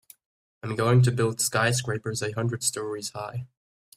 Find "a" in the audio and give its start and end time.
2.23-2.31